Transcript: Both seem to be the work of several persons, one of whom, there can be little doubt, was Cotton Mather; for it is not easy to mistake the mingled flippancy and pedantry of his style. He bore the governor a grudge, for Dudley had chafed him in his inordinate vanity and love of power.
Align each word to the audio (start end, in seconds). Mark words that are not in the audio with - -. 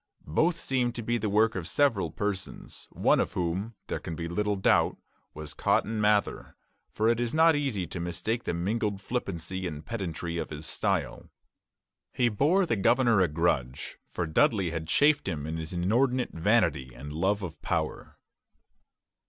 Both 0.33 0.59
seem 0.59 0.91
to 0.93 1.03
be 1.03 1.19
the 1.19 1.29
work 1.29 1.53
of 1.53 1.67
several 1.67 2.09
persons, 2.09 2.87
one 2.89 3.19
of 3.19 3.33
whom, 3.33 3.75
there 3.85 3.99
can 3.99 4.15
be 4.15 4.27
little 4.27 4.55
doubt, 4.55 4.97
was 5.35 5.53
Cotton 5.53 6.01
Mather; 6.01 6.55
for 6.91 7.07
it 7.07 7.19
is 7.19 7.35
not 7.35 7.55
easy 7.55 7.85
to 7.85 7.99
mistake 7.99 8.45
the 8.45 8.55
mingled 8.55 8.99
flippancy 8.99 9.67
and 9.67 9.85
pedantry 9.85 10.39
of 10.39 10.49
his 10.49 10.65
style. 10.65 11.29
He 12.13 12.29
bore 12.29 12.65
the 12.65 12.77
governor 12.77 13.19
a 13.19 13.27
grudge, 13.27 13.99
for 14.11 14.25
Dudley 14.25 14.71
had 14.71 14.87
chafed 14.87 15.27
him 15.27 15.45
in 15.45 15.57
his 15.57 15.71
inordinate 15.71 16.31
vanity 16.33 16.95
and 16.95 17.13
love 17.13 17.43
of 17.43 17.61
power. 17.61 18.17